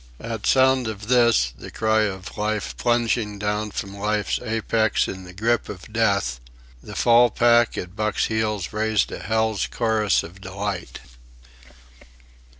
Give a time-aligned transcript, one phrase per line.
[0.19, 5.31] At sound of this, the cry of Life plunging down from Life's apex in the
[5.33, 6.39] grip of Death,
[6.81, 11.01] the full pack at Buck's heels raised a hell's chorus of delight.